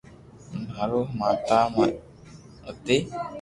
[0.75, 1.59] ماري ماتا
[2.75, 2.97] ھتي